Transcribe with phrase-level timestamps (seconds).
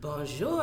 [0.00, 0.62] Bonjour.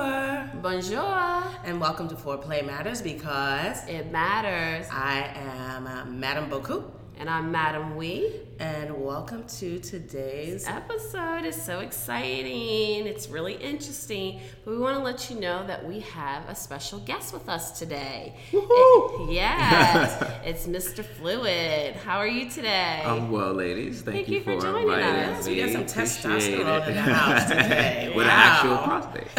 [0.62, 1.44] Bonjour.
[1.66, 4.88] And welcome to Foreplay Matters because It matters.
[4.92, 6.84] I am uh, Madame Boku.
[7.24, 8.34] And I'm Madam Wee.
[8.60, 13.08] And welcome to today's Episode is so exciting.
[13.08, 14.42] It's really interesting.
[14.66, 17.80] But we want to let you know that we have a special guest with us
[17.80, 18.36] today.
[18.52, 19.30] Woohoo!
[19.30, 21.02] It- yes, it's Mr.
[21.06, 21.96] Fluid.
[21.96, 23.02] How are you today?
[23.06, 24.02] I'm well, ladies.
[24.02, 25.48] Thank, Thank you, you for for joining us.
[25.48, 25.54] me.
[25.56, 26.88] We got some Appreciate testosterone it.
[26.90, 28.12] in the house today.
[28.14, 28.52] With an Wow.
[28.52, 29.28] actual prostate.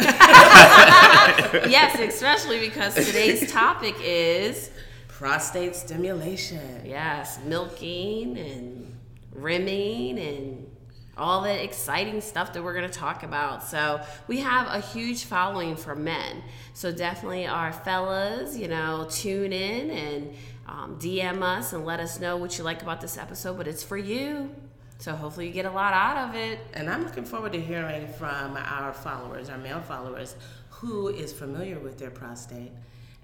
[1.69, 4.71] yes, especially because today's topic is
[5.17, 6.81] prostate stimulation.
[6.83, 8.93] yes, milking and
[9.31, 10.69] rimming and
[11.17, 13.63] all the exciting stuff that we're going to talk about.
[13.63, 16.43] So, we have a huge following for men.
[16.73, 20.35] So, definitely our fellas, you know, tune in and
[20.67, 23.83] um, DM us and let us know what you like about this episode, but it's
[23.83, 24.53] for you.
[24.97, 26.59] So, hopefully, you get a lot out of it.
[26.73, 30.35] And I'm looking forward to hearing from our followers, our male followers,
[30.71, 32.73] who is familiar with their prostate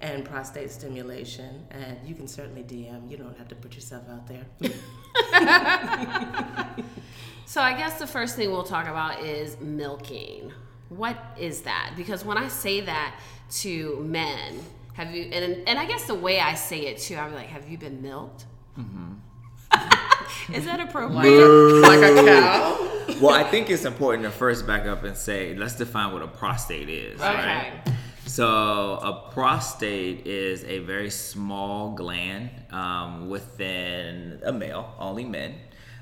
[0.02, 1.66] and prostate stimulation.
[1.72, 3.10] And you can certainly DM.
[3.10, 4.46] You don't have to put yourself out there.
[7.52, 10.54] So I guess the first thing we'll talk about is milking.
[10.88, 11.92] What is that?
[11.98, 13.20] Because when I say that
[13.56, 14.58] to men,
[14.94, 17.68] have you and and I guess the way I say it too, I'm like, have
[17.68, 18.46] you been milked?
[18.80, 20.54] Mm-hmm.
[20.54, 21.82] is that appropriate?
[21.82, 23.18] like a cow.
[23.22, 26.28] well, I think it's important to first back up and say, let's define what a
[26.28, 27.20] prostate is.
[27.20, 27.34] Okay.
[27.34, 27.74] Right?
[28.32, 35.56] So, a prostate is a very small gland um, within a male, only men.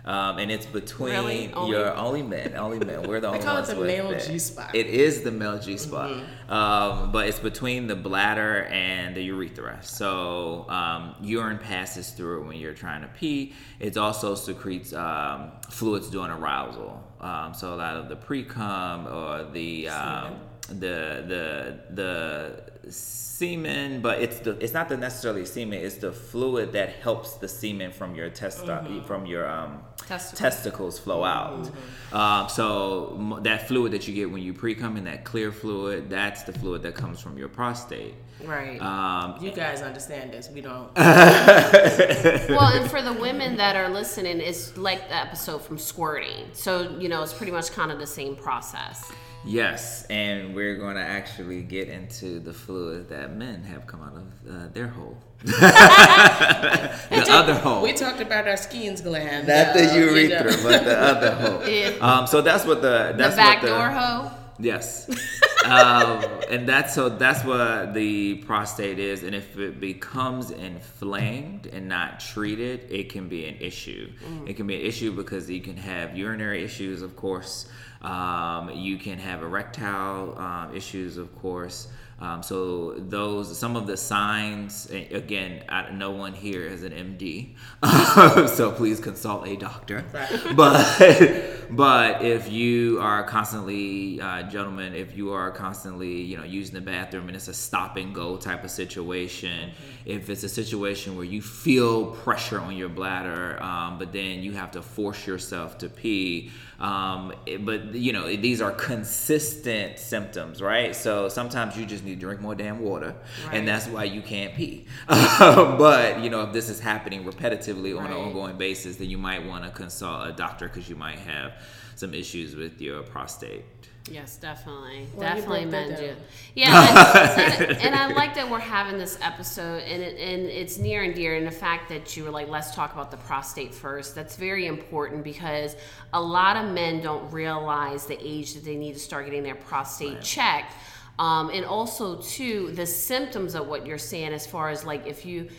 [0.06, 1.54] Um, and it's between Really?
[1.54, 3.08] Only- your only men, only men.
[3.08, 4.20] We're the only call it ones the with male.
[4.20, 4.76] G-spot.
[4.76, 6.12] It is the male G spot,
[6.50, 9.80] um, but it's between the bladder and the urethra.
[9.82, 13.54] So um, urine passes through it when you're trying to pee.
[13.80, 17.04] It also secretes um, fluids during arousal.
[17.20, 20.36] Um, so a lot of the pre cum or the um,
[20.70, 25.80] the the the semen, but it's the it's not the necessarily semen.
[25.80, 28.66] It's the fluid that helps the semen from your test
[29.06, 30.40] from your um, Testicles.
[30.40, 31.70] testicles flow out.
[32.12, 36.10] Um, so m- that fluid that you get when you pre-cum in that clear fluid,
[36.10, 38.16] that's the fluid that comes from your prostate.
[38.44, 38.82] Right.
[38.82, 40.50] Um, You guys understand this.
[40.50, 40.90] We don't.
[40.96, 46.46] well, and for the women that are listening, it's like the episode from squirting.
[46.54, 49.12] So, you know, it's pretty much kind of the same process.
[49.46, 54.16] Yes, and we're going to actually get into the fluid that men have come out
[54.16, 57.82] of uh, their hole, the other hole.
[57.82, 59.48] We talked about our Skene's gland.
[59.48, 60.14] not the you know.
[60.14, 61.60] urethra, but the other hole.
[61.70, 61.90] Yeah.
[62.02, 64.32] Um, so that's what the that's the back what the, door hoe.
[64.60, 65.10] Yes.
[65.66, 69.24] um, and that's so that's what the prostate is.
[69.24, 74.12] And if it becomes inflamed and not treated, it can be an issue.
[74.46, 77.68] It can be an issue because you can have urinary issues, of course.
[78.02, 81.90] Um, you can have erectile um, issues, of course.
[82.22, 87.56] Um, so those some of the signs again I, no one here is an md
[88.50, 90.54] so please consult a doctor Right.
[90.54, 96.76] but but if you are constantly uh, gentlemen if you are constantly you know using
[96.76, 99.72] the bathroom and it's a stop and go type of situation
[100.06, 104.52] if it's a situation where you feel pressure on your bladder um, but then you
[104.52, 110.96] have to force yourself to pee um, but you know these are consistent symptoms right?
[110.96, 113.56] So sometimes you just need to drink more damn water Right.
[113.56, 114.86] and that's why you can't pee.
[115.08, 119.46] But you know if this is happening repetitively on an ongoing basis then you might
[119.46, 121.54] want to consult a doctor because you might have
[122.00, 123.64] some issues with your prostate
[124.12, 125.08] Yes, definitely.
[125.14, 126.16] Well, definitely men do.
[126.56, 130.78] Yeah, and, and, and I like that we're having this episode, and it, and it's
[130.78, 131.36] near and dear.
[131.36, 134.16] And the fact that you were like, let's talk about the prostate first.
[134.16, 135.76] That's very important because
[136.14, 139.56] a lot of men don't realize the age that they need to start getting their
[139.56, 140.74] prostate checked.
[141.20, 145.26] Um, and also, too, the symptoms of what you're saying, as far as like if
[145.26, 145.50] you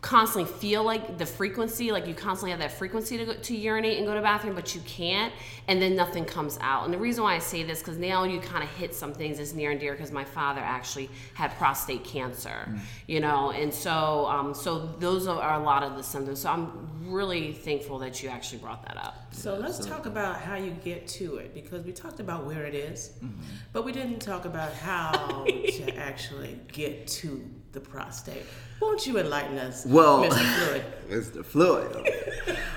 [0.00, 3.98] constantly feel like the frequency, like you constantly have that frequency to go, to urinate
[3.98, 5.32] and go to the bathroom, but you can't,
[5.66, 6.84] and then nothing comes out.
[6.84, 9.38] And the reason why I say this because now you kind of hit some things
[9.38, 12.68] that's near and dear because my father actually had prostate cancer,
[13.08, 16.40] you know, and so um, so those are, are a lot of the symptoms.
[16.40, 19.34] So I'm really thankful that you actually brought that up.
[19.34, 22.74] So let's talk about how you get to it because we talked about where it
[22.74, 23.14] is,
[23.72, 28.44] but we didn't talk about how to actually get to the prostate.
[28.80, 30.38] Won't you enlighten us, Well- Mr.
[30.38, 30.84] Fluid?
[31.10, 31.96] It's the fluid.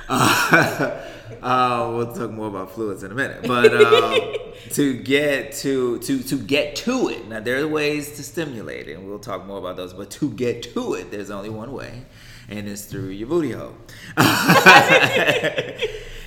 [0.09, 1.01] uh,
[1.41, 4.19] uh, we'll talk more about fluids in a minute, but um,
[4.71, 7.27] to get to to to get to it.
[7.27, 9.93] Now there are ways to stimulate it, and we'll talk more about those.
[9.93, 12.05] But to get to it, there's only one way,
[12.49, 13.75] and it's through your booty hole.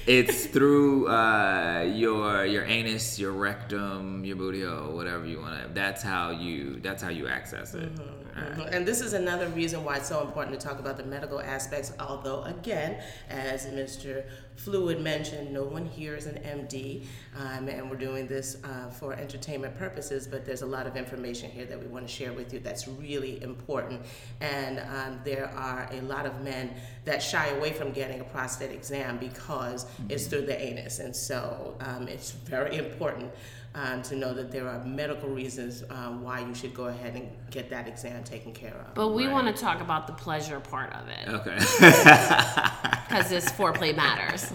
[0.06, 5.68] it's through uh, your your anus, your rectum, your booty hole, whatever you want to.
[5.72, 6.80] That's how you.
[6.80, 7.94] That's how you access it.
[7.94, 8.62] Mm-hmm.
[8.72, 11.92] And this is another reason why it's so important to talk about the medical aspects.
[12.00, 14.24] Although, again, as Mr.
[14.56, 17.04] Fluid mentioned, no one here is an MD,
[17.36, 20.26] um, and we're doing this uh, for entertainment purposes.
[20.26, 22.86] But there's a lot of information here that we want to share with you that's
[22.88, 24.02] really important.
[24.40, 26.74] And um, there are a lot of men
[27.04, 30.10] that shy away from getting a prostate exam because mm-hmm.
[30.10, 33.32] it's through the anus, and so um, it's very important
[33.74, 37.28] um, to know that there are medical reasons um, why you should go ahead and
[37.50, 38.94] get that exam taken care of.
[38.94, 39.32] But we right.
[39.32, 41.28] want to talk about the pleasure part of it.
[41.28, 41.58] Okay.
[43.04, 44.50] Because this foreplay matters.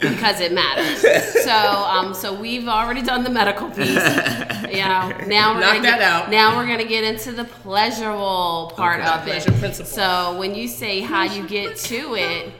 [0.00, 1.02] because it matters.
[1.44, 3.88] So, um, so we've already done the medical piece.
[4.70, 6.30] You know, now we're Knock gonna that get, out.
[6.30, 9.10] now we're gonna get into the pleasurable part Okay.
[9.10, 9.42] of it.
[9.42, 9.90] Pleasure principle.
[9.90, 12.52] So when you say how you get to it,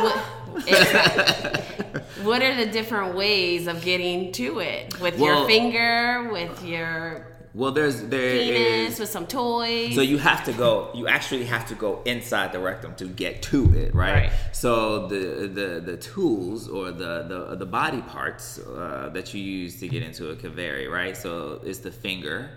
[0.00, 0.16] what,
[2.22, 4.98] what are the different ways of getting to it?
[5.00, 9.00] With your finger, with your Well, there's there penis, is.
[9.00, 9.94] with some toys.
[9.94, 10.90] So you have to go.
[10.94, 14.14] You actually have to go inside the rectum to get to it, right?
[14.14, 14.32] Right.
[14.52, 19.78] So the the the tools or the the the body parts uh, that you use
[19.80, 21.16] to get into it could vary, right?
[21.16, 22.50] So it's the finger.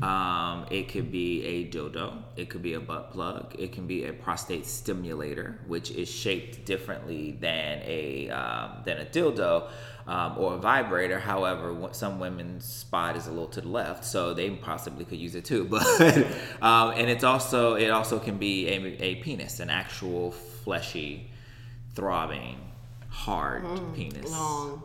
[0.00, 2.22] Um, it could be a dildo.
[2.36, 3.54] It could be a butt plug.
[3.58, 9.04] It can be a prostate stimulator, which is shaped differently than a um, than a
[9.04, 9.68] dildo
[10.06, 11.18] um, or a vibrator.
[11.18, 15.34] However, some women's spot is a little to the left, so they possibly could use
[15.34, 15.64] it too.
[15.72, 15.86] But
[16.62, 21.30] um, and it's also it also can be a, a penis, an actual fleshy,
[21.94, 22.58] throbbing,
[23.08, 24.30] hard penis.
[24.30, 24.82] long.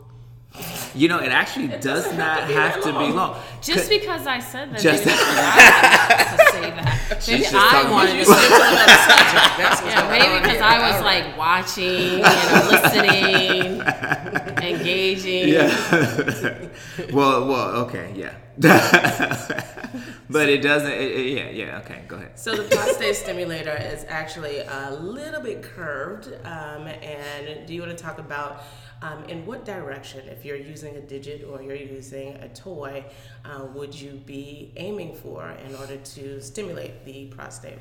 [0.96, 3.38] You know, it actually does not have to be long.
[3.62, 6.94] Just because I said that, Just- maybe that's what I to say that.
[7.28, 8.44] Maybe I talking wanted about to.
[8.44, 8.50] you.
[9.58, 10.62] That's what's Yeah, maybe because.
[10.62, 13.82] I was like watching, you know, listening,
[14.62, 15.48] engaging.
[15.48, 16.70] Yeah.
[17.14, 18.34] well, well, okay, yeah.
[20.30, 20.92] but it doesn't.
[20.92, 21.80] It, it- yeah, yeah.
[21.80, 22.38] Okay, go ahead.
[22.38, 26.28] So the prostate stimulator is actually a little bit curved.
[26.44, 28.64] Um, and do you want to talk about
[29.02, 33.06] um, in what direction, if you're using a digit or you're using a toy,
[33.46, 37.78] uh, would you be aiming for in order to stimulate the prostate?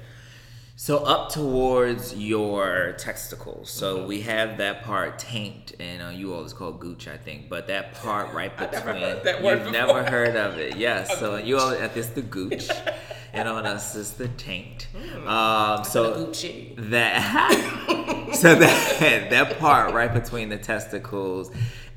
[0.78, 3.70] So up towards your testicles.
[3.70, 7.48] So we have that part taint, and uh, you all is called gooch, I think.
[7.48, 9.86] But that part right never between heard that word you've before.
[9.86, 10.76] never heard of it.
[10.76, 11.08] Yes.
[11.18, 12.68] So you all at this the gooch,
[13.32, 14.88] and on us is the taint.
[14.94, 15.26] Hmm.
[15.26, 16.74] Um, so Gucci.
[16.90, 19.00] that so that
[19.30, 21.50] that part right between the testicles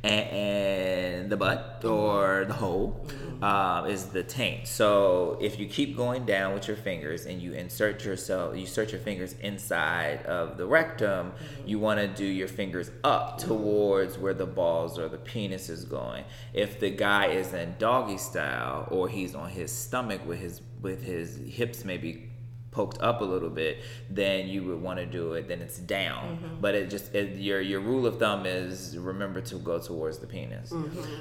[0.03, 3.05] and, and the butt or the hole
[3.41, 4.65] um, is the taint.
[4.65, 8.93] So if you keep going down with your fingers and you insert yourself, you insert
[8.93, 11.33] your fingers inside of the rectum,
[11.65, 15.83] you want to do your fingers up towards where the balls or the penis is
[15.83, 16.23] going.
[16.53, 21.03] If the guy is in doggy style or he's on his stomach with his with
[21.03, 22.28] his hips maybe
[22.71, 23.79] poked up a little bit,
[24.09, 25.47] then you would want to do it.
[25.47, 29.55] Then it's down, but it just it, your your rule of thumb is remember to
[29.55, 30.71] go towards the penis.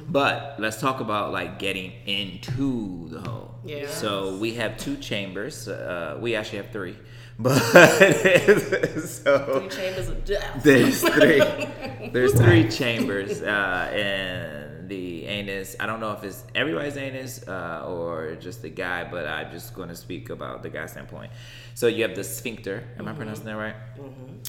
[0.08, 3.54] But let's talk about like getting into the hole.
[3.64, 3.88] Yeah.
[3.88, 5.68] So we have two chambers.
[5.68, 6.96] Uh, we actually have three,
[7.38, 7.58] but
[9.06, 10.62] so Three chambers of death.
[10.62, 12.10] there's three.
[12.12, 15.76] There's three chambers uh, in the anus.
[15.78, 19.74] I don't know if it's everybody's anus uh, or just the guy, but I'm just
[19.74, 21.30] going to speak about the guy standpoint.
[21.74, 22.82] So you have the sphincter.
[22.98, 23.76] Am I pronouncing that right?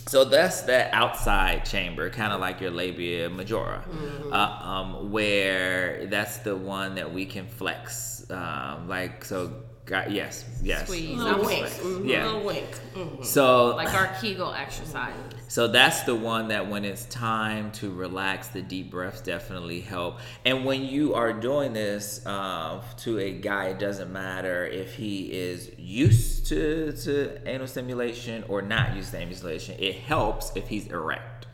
[0.07, 3.83] So that's that outside chamber, kind of like your labia majora,
[4.31, 8.25] uh, um, where that's the one that we can flex.
[8.31, 9.51] Um, like so,
[9.89, 10.83] got, yes, yes.
[10.85, 11.17] Squeeze.
[11.17, 11.67] Little wink.
[11.67, 11.81] sweat.
[11.85, 12.25] Mhm, Yeah.
[12.25, 12.79] Little wink.
[12.95, 13.25] Mhm.
[13.25, 15.19] So Like our Kegel exercises.
[15.47, 20.19] so that's the one that when it's time to relax, the deep breaths definitely help.
[20.45, 25.31] And when you are doing this uh, to a guy, it doesn't matter if he
[25.33, 29.75] is used to, to anal stimulation or not used to anal stimulation.
[29.79, 31.47] It helps if he's erect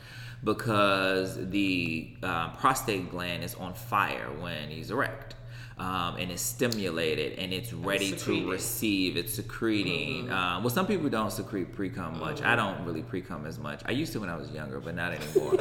[0.43, 5.34] because the uh, prostate gland is on fire when he's erect.
[5.77, 9.17] Um, and it's stimulated and it's ready to receive.
[9.17, 10.31] It's secreting.
[10.31, 12.41] Um, well, some people don't secrete pre cum much.
[12.41, 13.81] I don't really pre cum as much.
[13.85, 15.53] I used to when I was younger, but not anymore.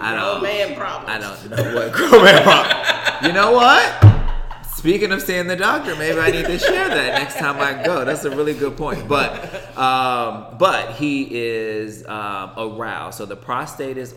[0.00, 0.42] I don't.
[0.42, 1.10] man, problem.
[1.10, 3.26] I don't know what grown man problem.
[3.26, 4.14] You know what?
[4.76, 8.04] Speaking of seeing the doctor, maybe I need to share that next time I go.
[8.04, 9.08] That's a really good point.
[9.08, 14.14] But um, but he is um, aroused, so the prostate is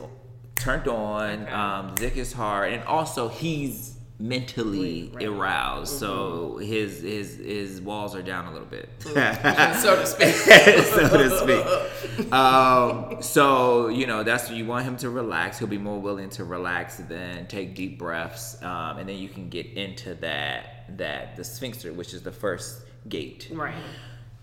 [0.55, 1.47] turned on.
[1.47, 5.25] Um, dick is hard, and also he's mentally Right.
[5.27, 10.33] aroused so his his his walls are down a little bit so to speak.
[10.35, 12.33] so to speak.
[12.33, 15.59] Um, so you know that's you want him to relax.
[15.59, 19.49] He'll be more willing to relax than take deep breaths, um, and then you can
[19.49, 23.49] get into that that the sphincter, which is the first gate.
[23.53, 23.75] Right.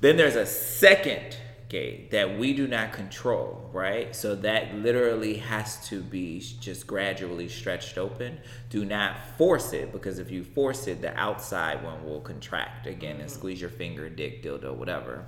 [0.01, 1.37] Then there's a second
[1.75, 4.15] gate that we do not control, right?
[4.15, 8.39] So that literally has to be just gradually stretched open.
[8.71, 13.21] Do not force it because if you force it, the outside one will contract again
[13.21, 15.27] and squeeze your finger, dick, dildo, whatever.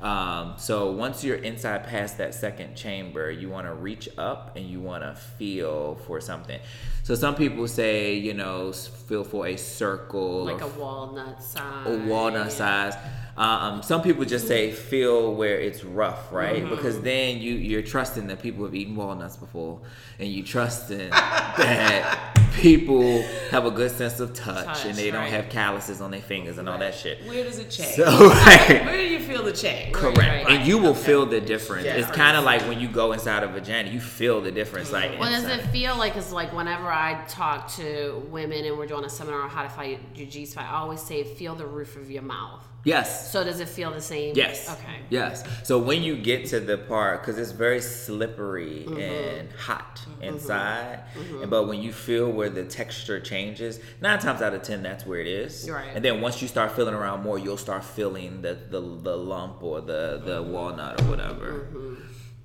[0.00, 4.70] Um, so once you're inside past that second chamber, you want to reach up and
[4.70, 6.60] you want to feel for something.
[7.08, 11.86] So some people say, you know, feel for a circle, Like a walnut size.
[11.86, 12.92] a walnut size.
[13.34, 16.62] Um, some people just say feel where it's rough, right?
[16.62, 16.74] Mm-hmm.
[16.74, 19.80] Because then you you're trusting that people have eaten walnuts before,
[20.18, 25.28] and you trusting that people have a good sense of touch, Touch, and they don't
[25.28, 27.24] have calluses on their fingers and all that shit.
[27.24, 27.94] Where does it change?
[27.94, 28.82] So right.
[28.84, 29.92] Where do you feel the change?
[29.92, 30.46] Correct, Right.
[30.48, 31.84] and you will feel the difference.
[31.84, 31.94] Yeah.
[31.98, 34.90] It's kind of like when you go inside a vagina, you feel the difference.
[34.90, 36.16] Like, What does it feel like?
[36.16, 36.97] Is like whenever I
[37.28, 40.64] talk to women and we're doing a seminar on how to fight your G spot,
[40.64, 42.64] I always say feel the roof of your mouth.
[42.84, 43.30] Yes.
[43.32, 44.34] So does it feel the same?
[44.36, 44.70] Yes.
[44.70, 44.96] Okay.
[45.10, 45.44] Yes.
[45.64, 48.98] So when you get to the part, because it's very slippery Mm-hmm.
[49.00, 51.00] and hot inside,
[51.42, 55.04] and but when you feel where the texture changes, nine times out of ten, that's
[55.04, 55.68] where it is.
[55.68, 55.90] Right.
[55.94, 59.62] And then once you start feeling around more, you'll start feeling the the, the lump
[59.62, 60.52] or the the Mm-hmm.
[60.52, 61.50] walnut or whatever.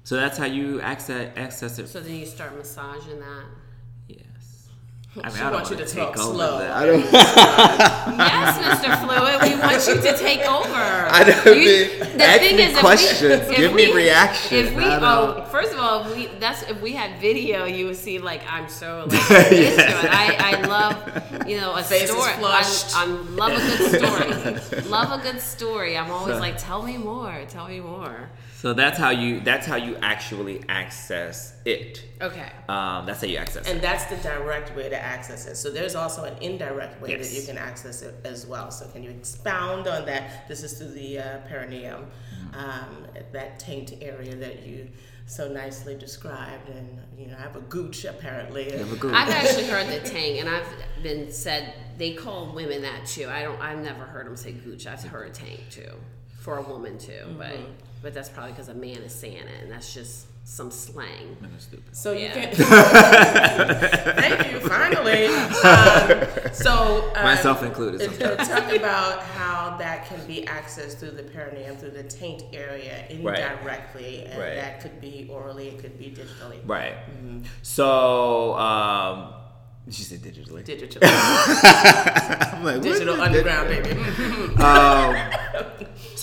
[0.03, 1.88] So that's how you access access it.
[1.88, 3.45] So then you start massaging that.
[5.15, 5.25] Yes.
[5.25, 6.58] I mean, She I don't wants you wanna take talk over slow.
[6.60, 7.05] the- I don't.
[8.17, 8.89] Yes, Mr.
[9.05, 11.08] Fluid, we want you to take over.
[11.10, 13.88] I don't You- mean- the ask thing me is, if we- questions, if give me
[13.88, 14.58] we- reaction.
[14.58, 18.20] If we, oh, first of all, we that's if we had video, you would see
[18.20, 20.12] like I'm so like into.
[20.12, 22.32] I, I love you know a Face story.
[22.43, 22.63] I,
[22.96, 24.82] I love a good story.
[24.89, 25.98] love a good story.
[25.98, 27.34] I'm always like, tell me more.
[27.50, 28.29] Tell me more.
[28.63, 32.05] So that's how you that's how you actually access it.
[32.22, 32.50] Okay.
[32.70, 33.70] Um, that's how you access it.
[33.70, 35.58] And that's the direct way to access it.
[35.58, 37.29] So there's also an indirect way Yes.
[37.29, 38.72] that you can access it as well.
[38.72, 40.48] So can you expound on that?
[40.48, 42.05] This is through the uh, perineum,
[42.53, 44.88] um, that taint area that you
[45.25, 46.70] so nicely described.
[46.70, 48.72] And you know, I have a gooch apparently.
[48.77, 52.82] Have a good- I've actually heard the tang, and I've been said they call women
[52.84, 53.27] that too.
[53.27, 53.60] I don't.
[53.60, 54.88] I've never heard them say gooch.
[54.88, 55.98] I've heard tang too
[56.44, 57.56] for a woman too, but
[58.02, 61.38] but that's probably because a man is saying it, and that's just some slang.
[61.40, 61.96] Man, that's stupid.
[61.96, 62.34] So you Yeah.
[62.34, 62.54] can.
[64.22, 64.60] Thank you.
[64.60, 65.28] Finally.
[65.64, 68.02] Um, so uh, Myself included.
[68.02, 68.50] sometimes.
[68.50, 74.26] talk about how that can be accessed through the perineum, through the taint area, indirectly,
[74.26, 74.56] and Right.
[74.56, 76.60] that could be orally, it could be digitally.
[76.66, 76.96] Right.
[77.62, 79.34] So, um,
[79.90, 80.64] she said digitally.
[80.66, 83.92] Digital, I'm like, digital is underground, baby.
[84.62, 85.16] Um,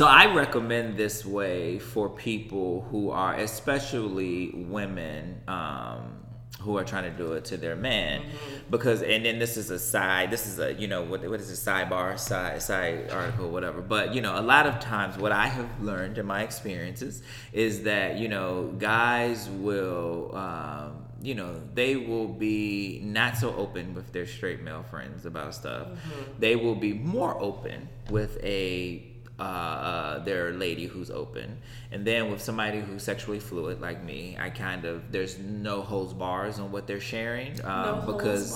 [0.00, 6.24] so I recommend this way for people who are, especially women, um,
[6.58, 8.22] who are trying to do it to their man,
[8.70, 10.30] because and then this is a side.
[10.30, 13.82] This is a you know what what is a sidebar side side article whatever.
[13.82, 17.82] But you know a lot of times what I have learned in my experiences is
[17.82, 20.34] that you know guys will.
[20.34, 25.54] Um, you know, they will be not so open with their straight male friends about
[25.54, 25.88] stuff.
[26.38, 29.09] They will be more open with a
[29.40, 31.58] uh, uh, their lady who's open,
[31.90, 36.12] and then with somebody who's sexually fluid like me, I kind of there's no holds
[36.12, 38.52] bars on what they're sharing um, No because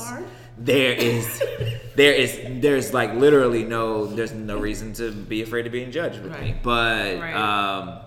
[0.59, 1.43] there is
[1.97, 6.21] there is there's like literally no there's no reason to be afraid of being judged
[6.23, 7.35] with me, but Right.
[7.35, 8.01] um,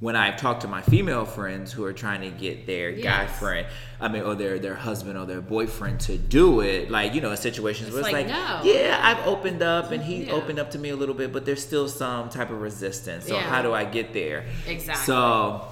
[0.00, 3.66] when I've talked to my female friends who are trying to get their guy friend,
[4.00, 7.32] I mean, or their their husband or their boyfriend to do it, like you know,
[7.32, 8.60] in situations where it's like, like, no.
[8.62, 10.32] yeah, I've opened up and he Yeah.
[10.34, 13.26] opened up to me a little bit, but there's still some type of resistance.
[13.26, 13.42] So Yeah.
[13.42, 14.46] how do I get there?
[14.68, 15.04] Exactly.
[15.04, 15.66] So,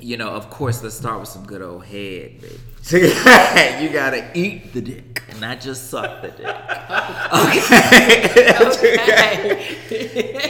[0.00, 2.58] you know, of course, let's start with some good old head, baby.
[3.84, 6.56] you gotta eat the dick, and not just suck the dick.
[7.30, 8.52] Okay.
[8.60, 9.78] okay.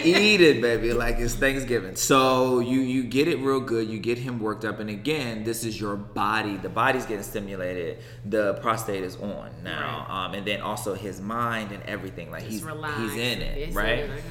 [0.02, 1.94] eat it, baby, like it's Thanksgiving.
[1.94, 3.88] So you you get it real good.
[3.90, 6.56] You get him worked up, and again, this is your body.
[6.56, 7.98] The body's getting stimulated.
[8.24, 12.30] The prostate is on now, um, and then also his mind and everything.
[12.30, 12.98] Like he's relax.
[12.98, 13.98] he's in it, in right?
[13.98, 14.22] it, okay.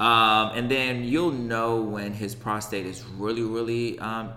[0.00, 4.32] Um, and then you'll know when his prostate is really, really um,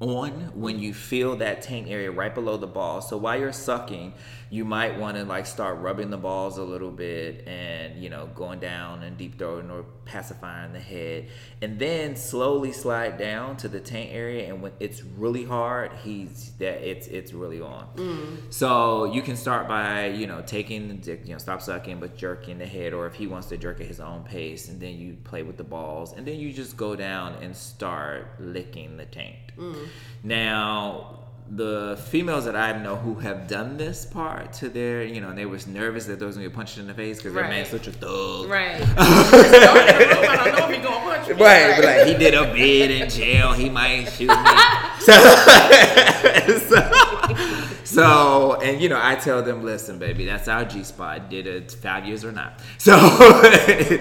[0.00, 3.00] on when you feel that taint area right below the ball.
[3.00, 4.14] So while you're sucking,
[4.52, 8.28] you might want to like start rubbing the balls a little bit and you know
[8.34, 11.26] going down and deep throating or pacifying the head
[11.62, 16.52] and then slowly slide down to the taint area and when it's really hard he's
[16.58, 18.52] that it's it's really on Mm.
[18.52, 22.14] so you can start by you know taking the dick you know stop sucking but
[22.16, 24.96] jerking the head or if he wants to jerk at his own pace and then
[24.98, 29.06] you play with the balls and then you just go down and start licking the
[29.06, 29.86] taint Mm.
[30.24, 31.18] now
[31.54, 35.36] the females that I know who have done this part to their, you know, and
[35.36, 37.68] they was nervous that they was gonna get punched in the face because their man's
[37.68, 38.48] such a thug.
[38.48, 38.80] Right.
[38.96, 41.28] I don't know if gonna punch.
[41.38, 44.34] Right, but like he did a bid in jail, he might shoot me.
[45.02, 45.12] So,
[46.68, 51.28] so, so, and you know, I tell them, listen, baby, that's our G spot.
[51.28, 52.60] Did it five years or not?
[52.78, 52.96] So,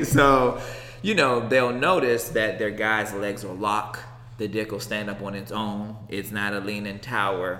[0.03, 0.61] so,
[1.01, 4.01] you know, they'll notice that their guy's legs are locked.
[4.41, 5.95] The dick will stand up on its own.
[6.09, 7.59] It's not a leaning tower.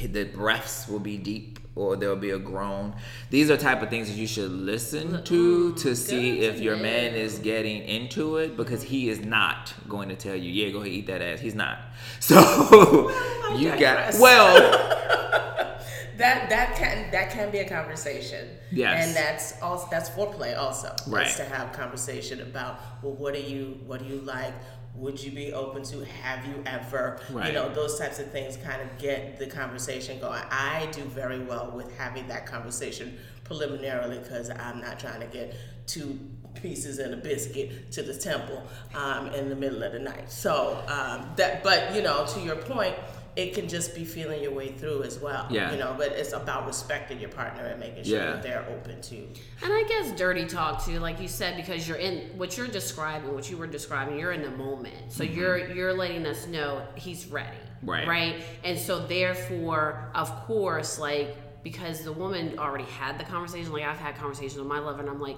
[0.00, 2.94] The breaths will be deep or there'll be a groan.
[3.30, 7.16] These are type of things that you should listen to to see if your man
[7.16, 10.92] is getting into it because he is not going to tell you, yeah, go ahead
[10.92, 11.40] eat that ass.
[11.40, 11.80] He's not.
[12.20, 12.36] So
[13.56, 14.54] you got well,
[16.18, 18.48] that that can that can be a conversation.
[18.70, 19.06] Yes.
[19.06, 20.94] And that's also that's foreplay also.
[21.06, 21.34] Right.
[21.36, 24.54] To have conversation about well what do you what do you like?
[24.98, 27.48] Would you be open to have you ever Right.
[27.48, 30.42] you know, those types of things kind of get the conversation going.
[30.50, 35.54] I do very well with having that conversation preliminarily because I'm not trying to get
[35.86, 36.18] two
[36.54, 38.62] pieces and a biscuit to the temple
[38.94, 40.30] um, in the middle of the night.
[40.30, 42.94] So um, that, but you know, to your point,
[43.36, 45.46] it can just be feeling your way through as well.
[45.50, 45.70] Yeah.
[45.70, 48.32] You know, but it's about respecting your partner and making sure Yeah.
[48.32, 49.16] that they're open to.
[49.62, 53.34] And I guess dirty talk too, like you said, because you're in what you're describing,
[53.34, 55.12] what you were describing, you're in the moment.
[55.12, 55.38] So mm-hmm.
[55.38, 57.58] you're you're letting us know he's ready.
[57.82, 58.08] Right.
[58.08, 58.42] Right.
[58.64, 63.98] And so therefore, of course, like because the woman already had the conversation, like I've
[63.98, 65.36] had conversations with my lover and I'm like,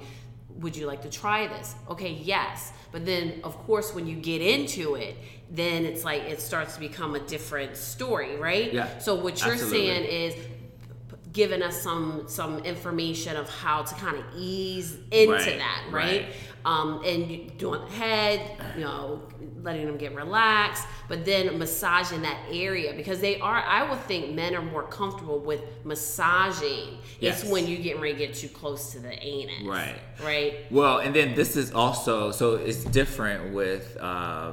[0.58, 1.74] would you like to try this?
[1.90, 2.72] Okay, yes.
[2.92, 5.16] But then of course when you get into it,
[5.50, 8.72] then it's like it starts to become a different story, right?
[8.72, 9.86] Yeah, So what you're absolutely.
[9.86, 10.34] saying is
[11.32, 16.22] giving us some some information of how to kind of ease into Right, that, right?
[16.22, 16.26] right.
[16.68, 18.40] Um, and doing the head,
[18.76, 19.22] you know,
[19.62, 23.56] letting them get relaxed, but then massaging that area because they are.
[23.78, 26.98] I would think men are more comfortable with massaging.
[27.20, 27.42] Yes.
[27.42, 29.98] It's when you getting ready to get too close to the anus, Right.
[30.22, 30.54] Right.
[30.70, 34.52] Well, and then this is also so it's different with uh,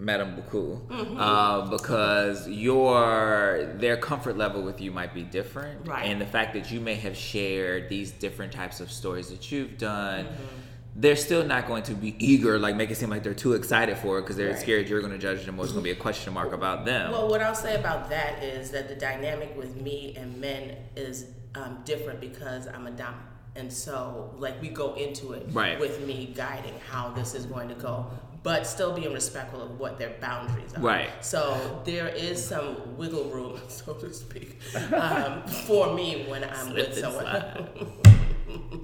[0.00, 1.20] Madame Buku Mm-hmm.
[1.20, 6.06] uh, because your their comfort level with you might be different, Right.
[6.06, 9.78] and the fact that you may have shared these different types of stories that you've
[9.78, 10.24] done.
[10.24, 10.58] Mm-hmm.
[10.94, 13.96] They're still not going to be eager, like make it seem like they're too excited
[13.96, 14.58] for it because they're Right.
[14.58, 16.84] scared you're going to judge them or it's going to be a question mark about
[16.84, 17.12] them.
[17.12, 21.26] Well, what I'll say about that is that the dynamic with me and men is
[21.54, 23.14] um, different because I'm a dom.
[23.56, 25.78] And so, like, we go into it Right.
[25.80, 28.06] with me guiding how this is going to go,
[28.42, 30.80] but still being respectful of what their boundaries are.
[30.80, 31.10] Right.
[31.24, 34.58] So, there is some wiggle room, so to speak,
[34.94, 37.68] um, for me when I'm Slip with someone.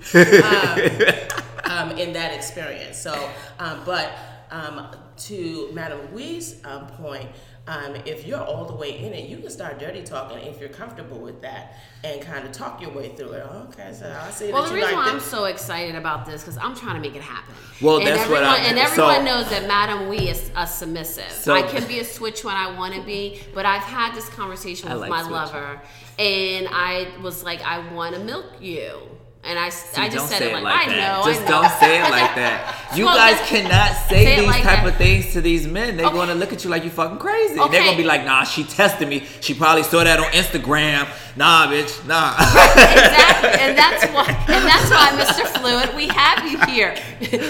[0.03, 1.29] slide.
[1.65, 2.99] um, in that experience.
[2.99, 4.13] So, um, but
[4.51, 7.29] um, to Madam Wee's um, point,
[7.67, 10.71] um, if you're all the way in it, you can start dirty talking if you're
[10.71, 13.43] comfortable with that and kind of talk your way through it.
[13.69, 16.25] Okay, so I see Well, that the you reason like why I'm so excited about
[16.25, 17.55] this because I'm trying to make it happen.
[17.83, 20.67] Well, and that's what everyone, I'm- and everyone so- knows that Madam Wee is a
[20.67, 21.31] submissive.
[21.31, 24.31] So- I can be a switch when I want to be, but I've had this
[24.31, 25.33] conversation with like my switching.
[25.35, 25.81] lover,
[26.19, 28.99] and I was like, I want to milk you.
[29.45, 31.25] And I, See, I just said it like, like I that.
[31.25, 31.63] know, Just I know.
[31.63, 32.75] don't say it like that.
[32.97, 34.87] You Well, guys cannot say, say these like type that.
[34.89, 35.99] of things to these men.
[35.99, 36.15] They're Okay.
[36.17, 37.59] going to look at you like you fucking crazy.
[37.61, 39.27] And they're going to be like, nah, she tested me.
[39.43, 41.07] She probably saw that on Instagram.
[41.37, 42.33] Nah, bitch, nah.
[42.33, 45.47] exactly, and that's why, and that's why, Mr.
[45.61, 46.97] Fluid, we have you here.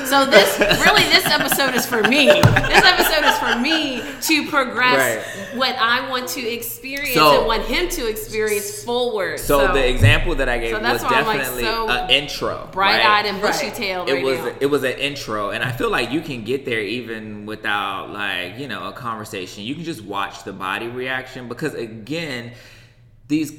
[0.07, 2.27] So this, really, this episode is for me.
[2.27, 5.57] This episode is for me to progress Right.
[5.57, 9.39] what I want to experience So- and want him to experience forward.
[9.41, 12.69] so, the example that I gave So was I'm, like, definitely so an intro.
[12.73, 13.27] bright-eyed right?
[13.27, 13.53] and Right.
[13.53, 14.55] bushy-tailed it right was now.
[14.61, 18.59] it was an intro and i feel like you can get there even without like
[18.59, 22.53] you know a conversation you can just watch the body reaction because again
[23.29, 23.53] these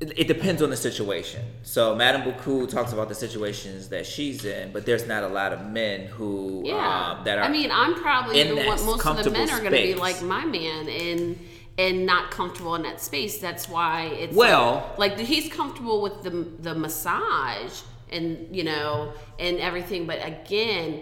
[0.00, 4.44] it, it depends on the situation so madame buku talks about the situations that she's
[4.44, 7.12] in but there's not a lot of men who yeah.
[7.12, 8.84] um, that are I mean, I'm probably in the one.
[8.84, 11.38] Most of the men are going to be like my man and
[11.76, 13.38] and not comfortable in that space.
[13.38, 19.12] That's why it's Well- like, like he's comfortable with the the massage and you know
[19.38, 20.06] and everything.
[20.06, 21.00] But again,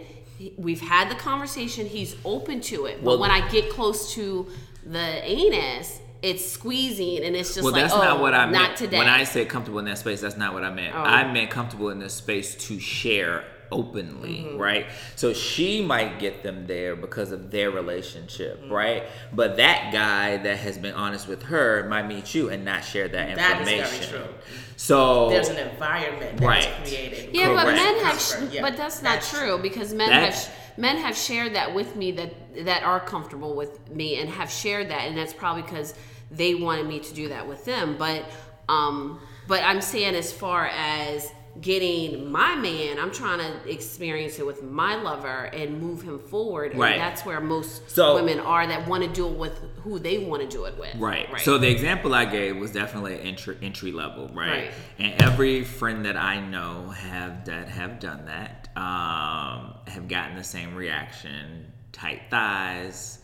[0.56, 1.86] we've had the conversation.
[1.86, 3.02] He's open to it.
[3.02, 4.46] Well- but when I get close to
[4.84, 6.00] the anus.
[6.22, 8.52] it's squeezing and it's just well, like that's oh, not what I oh, meant.
[8.52, 8.98] not today.
[8.98, 10.94] When I said comfortable in that space, that's not what I meant.
[10.94, 11.00] Oh.
[11.02, 14.58] I meant comfortable in this space to share openly, Mm-hmm.
[14.58, 14.86] right?
[15.16, 18.72] So she might get them there because of their relationship, Mm-hmm.
[18.72, 19.02] right?
[19.32, 23.08] But that guy that has been honest with her might meet you and not share
[23.08, 23.58] that information.
[23.58, 24.10] That is information.
[24.12, 24.34] very true.
[24.76, 26.74] So There's an environment that's Right.
[26.84, 27.34] created.
[27.34, 28.62] Yeah, but men have, sh- yeah.
[28.62, 32.32] but that's not true because men That's- have men have shared that with me that
[32.64, 35.94] that are comfortable with me and have shared that, and that's probably because
[36.30, 37.96] they wanted me to do that with them.
[37.98, 38.24] But
[38.68, 44.46] um, but I'm saying as far as getting my man, I'm trying to experience it
[44.46, 46.96] with my lover and move him forward, and Right.
[46.96, 50.42] that's where most So- women are that want to do it with who they want
[50.42, 50.94] to do it with.
[50.96, 51.30] Right.
[51.30, 51.40] Right.
[51.42, 54.50] So the example I gave was definitely entry entry level, right?
[54.50, 54.70] Right.
[54.98, 60.44] And every friend that I know have that have done that um, have gotten the
[60.44, 63.18] same reaction: tight thighs,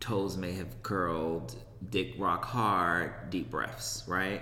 [0.00, 1.54] toes may have curled,
[1.90, 4.40] dick rock hard, deep breaths, right?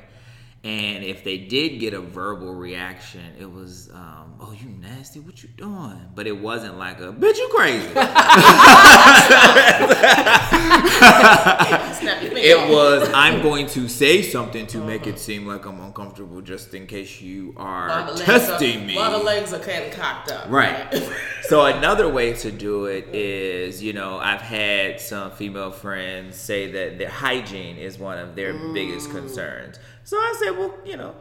[0.65, 5.21] And if they did get a verbal reaction, it was, um, "Oh, you nasty!
[5.21, 7.91] What you doing?" But it wasn't like a "bitch, you crazy."
[12.47, 16.75] It was I'm going to say something to make it seem like I'm uncomfortable just
[16.75, 18.97] in case you While are the testing are, me.
[18.97, 20.51] While the legs are kind of cocked up.
[20.51, 21.03] Right.
[21.45, 26.71] so another way to do it is, you know, I've had some female friends say
[26.71, 29.79] that their hygiene is one of their biggest concerns.
[30.05, 31.15] So I said, well, you know,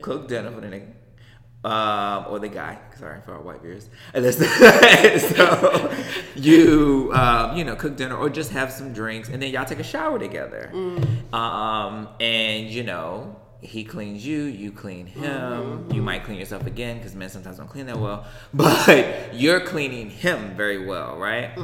[0.00, 0.88] cook dinner for the nigga.
[1.64, 3.88] Um, or the guy, sorry for our white viewers.
[5.20, 5.94] So
[6.34, 9.78] you, um, you know, cook dinner or just have some drinks, and then y'all take
[9.78, 10.70] a shower together.
[11.32, 15.88] Um, and you know, he cleans you, you clean him.
[15.92, 20.10] You might clean yourself again because men sometimes don't clean that well, but you're cleaning
[20.10, 21.56] him very well, right?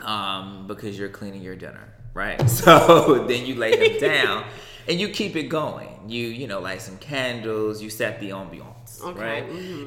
[0.00, 2.40] Um, because you're cleaning your dinner, right?
[2.50, 4.44] So then you lay him down.
[4.88, 5.90] And you keep it going.
[6.08, 7.82] You you know light some candles.
[7.82, 9.44] You set the ambiance, Okay, right?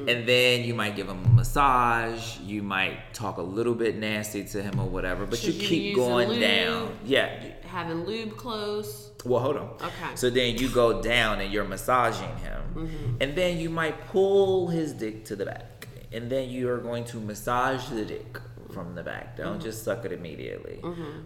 [0.08, 2.38] And then you might give him a massage.
[2.40, 5.26] You might talk a little bit nasty to him or whatever.
[5.26, 6.40] But Should you you keep going lube?
[6.40, 6.96] down.
[7.04, 7.28] Yeah.
[7.64, 9.10] Having lube close.
[9.24, 9.68] Well, hold on.
[9.82, 10.14] Okay.
[10.14, 13.16] So then you go down and you're massaging him, Mm-hmm.
[13.20, 17.04] and then you might pull his dick to the back, and then you are going
[17.12, 18.38] to massage the dick
[18.72, 19.36] from the back.
[19.36, 19.62] Don't Mm-hmm.
[19.62, 20.80] just suck it immediately.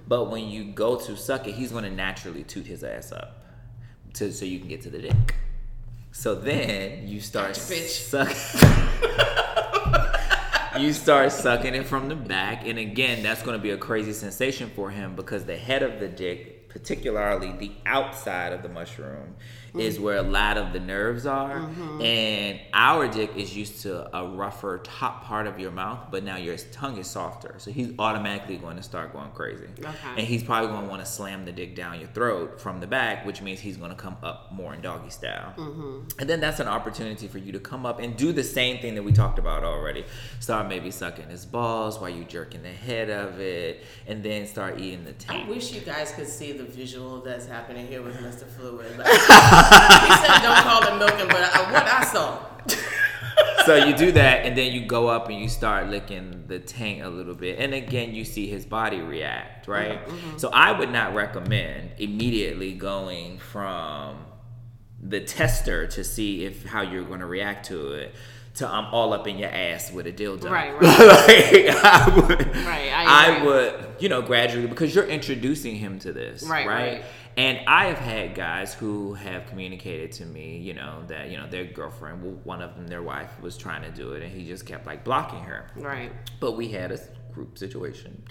[0.08, 3.45] But when you go to suck it, he's going to naturally toot his ass up,
[4.16, 5.34] to so you can get to the dick.
[6.12, 8.60] So then you start sucking.
[10.82, 14.12] you start sucking it from the back and again that's going to be a crazy
[14.12, 19.34] sensation for him because the head of the dick particularly the outside of the mushroom
[19.78, 20.04] is mm-hmm.
[20.04, 22.00] where a lot of the nerves are mm-hmm.
[22.02, 26.36] and our dick is used to a rougher top part of your mouth but now
[26.36, 29.90] your tongue is softer so he's automatically going to start going crazy Okay.
[30.16, 32.86] and he's probably going to want to slam the dick down your throat from the
[32.86, 36.00] back which means he's going to come up more in doggy style mm-hmm.
[36.18, 38.94] and then that's an opportunity for you to come up and do the same thing
[38.94, 40.04] that we talked about already.
[40.40, 44.78] Start maybe sucking his balls while you jerking the head of it, and then start
[44.78, 45.42] eating the tail.
[45.44, 48.46] I wish you guys could see the visual that's happening here with Mr.
[48.46, 48.98] Fluid.
[48.98, 49.06] Like,
[49.66, 52.46] he said, "Don't call it milking," but I, uh, what I saw.
[53.66, 57.02] so you do that, and then you go up and you start licking the tank
[57.02, 60.06] a little bit, and again you see his body react, right?
[60.06, 60.38] Mm-hmm.
[60.38, 64.24] So I would not recommend immediately going from
[65.02, 68.14] the tester to see if how you're going to react to it.
[68.56, 70.48] To I'm all up in your ass with a dildo.
[70.50, 73.46] Right, like, I would, Right, I agree.
[73.46, 76.92] would, you know, gradually because you're introducing him to this, Right, right?
[76.94, 77.04] right.
[77.36, 81.46] And I have had guys who have communicated to me, you know, that you know
[81.46, 84.64] their girlfriend, one of them, their wife, was trying to do it, and he just
[84.64, 85.66] kept like blocking her.
[85.76, 86.10] Right.
[86.40, 86.98] But we had a
[87.34, 88.22] group situation,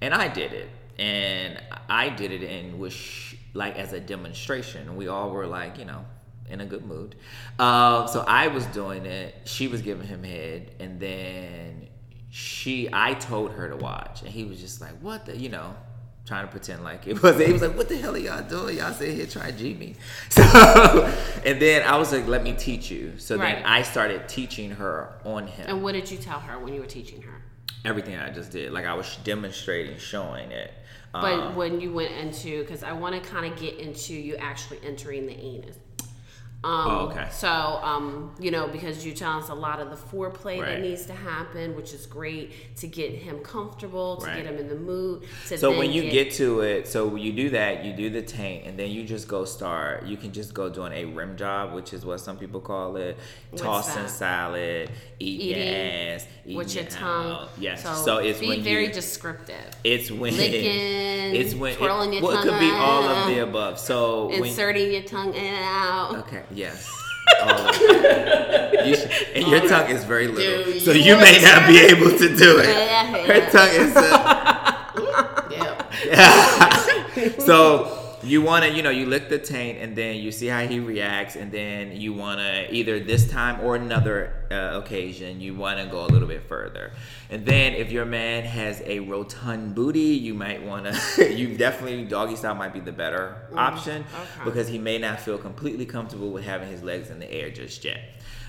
[0.00, 4.96] and I did it, and I did it and was sh- like as a demonstration.
[4.96, 6.06] We all were like, you know,
[6.48, 7.14] in a good mood.
[7.58, 9.34] Um, so I was doing it.
[9.44, 11.88] She was giving him head, and then
[12.30, 15.74] she, I told her to watch, and he was just like, "What the," you know.
[16.26, 17.38] Trying to pretend like it was.
[17.38, 18.78] He was like, "What the hell are y'all doing?
[18.78, 19.94] Y'all sit here trying to G me."
[20.30, 20.42] So,
[21.44, 23.56] and then I was like, "Let me teach you." So Right.
[23.56, 26.80] then I started teaching her on him And what did you tell her when you
[26.80, 27.42] were teaching her?
[27.84, 28.72] everything I just did.
[28.72, 30.72] Like I was demonstrating, showing it.
[31.12, 34.36] But Um, when you went into, because I want to kind of get into you
[34.36, 35.76] actually entering the anus.
[36.64, 37.28] Um, Oh, okay.
[37.30, 40.66] So, um, you know, because you tell us a lot of the foreplay Right.
[40.66, 44.36] that needs to happen, which is great to get him comfortable, to Right.
[44.36, 45.24] get him in the mood.
[45.48, 48.66] To So when you get to it, so you do that, you do the taint,
[48.66, 50.06] and then you just go start.
[50.06, 53.18] You can just go doing a rim job, which is what some people call it,
[53.50, 54.08] What's tossing that?
[54.10, 57.48] salad, eating, Eating your ass, eating with your tongue.
[57.58, 57.82] Yes.
[57.82, 59.54] So, So, it's be when very you, descriptive.
[59.84, 63.40] it's when licking, it's when twirling it, your well, it could be all of the
[63.42, 63.78] above.
[63.78, 66.16] So when, Inserting your tongue in and out.
[66.26, 66.42] Okay.
[66.54, 66.90] Yes.
[67.42, 68.86] All of it.
[68.86, 71.78] You should- and your tongue is very little, Do so you you may not be
[71.80, 72.66] able to do it.
[73.26, 73.96] Her tongue is.
[73.96, 74.70] Uh,
[76.06, 77.38] Yeah.
[77.38, 80.66] so you want to, you know, you lick the taint, and then you see how
[80.66, 85.54] he reacts, and then you want to either this time or another uh, occasion, you
[85.54, 86.92] want to go a little bit further.
[87.30, 92.04] And then if your man has a rotund booty, you might want to, you definitely
[92.04, 94.44] doggy style might be the better option okay.
[94.44, 97.84] because he may not feel completely comfortable with having his legs in the air just
[97.84, 98.00] yet.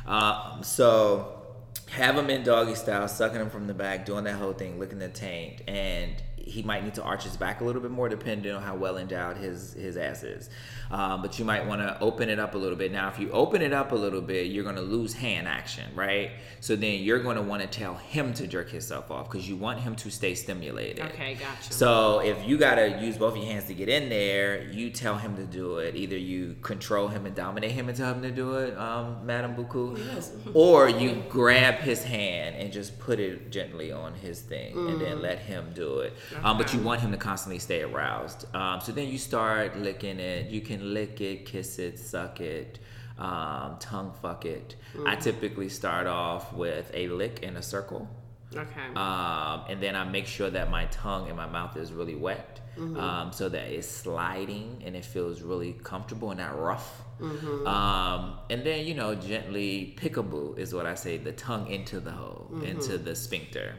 [0.05, 1.41] Um, so
[1.89, 4.99] have him in doggy style, sucking him from the back, doing that whole thing, licking
[4.99, 6.13] the taint, and
[6.45, 8.97] he might need to arch his back a little bit more depending on how well
[8.97, 10.49] endowed his his ass is.
[10.91, 12.91] Um, but you might want to open it up a little bit.
[12.91, 15.83] Now, if you open it up a little bit, you're going to lose hand action,
[15.95, 16.31] right?
[16.59, 19.55] So then you're going to want to tell him to jerk himself off because you
[19.55, 21.03] want him to stay stimulated.
[21.07, 21.73] Okay, gotcha.
[21.73, 25.35] So if you gotta use both your hands to get in there, you tell him
[25.37, 25.95] to do it.
[25.95, 29.55] Either you control him and dominate him and tell him to do it, um, Madam
[29.55, 30.31] Buku, Yes.
[30.53, 35.21] or you grab his hand and just put it gently on his thing and then
[35.21, 36.13] let him do it.
[36.43, 38.45] Um, but you want him to constantly stay aroused.
[38.55, 40.49] Um, so then you start licking it.
[40.51, 42.79] You can lick it, kiss it, suck it.
[43.17, 44.75] Um, tongue fuck it.
[45.05, 48.09] I typically start off with a lick in a circle
[48.53, 48.87] okay.
[48.95, 52.59] um, and then I make sure that my tongue and my mouth is really wet,
[52.77, 52.99] Mm-hmm.
[52.99, 57.03] um, so that it's sliding and it feels really comfortable and not rough.
[57.21, 57.65] Mm-hmm.
[57.65, 62.11] Um, and then you know, gently pickable is what I say, the tongue into the
[62.11, 62.65] hole, Mm-hmm.
[62.65, 63.75] into the sphincter.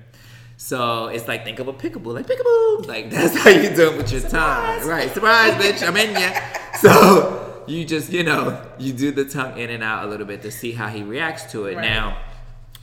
[0.57, 3.97] So it's like think of a pickable, like pickable, like that's how you do it
[3.99, 5.12] with your tongue, right?
[5.12, 6.40] Surprise, bitch, I'm in ya.
[6.81, 10.42] So you just you know you do the tongue in and out a little bit
[10.42, 11.77] to see how he reacts to it.
[11.77, 11.83] Right.
[11.83, 12.19] Now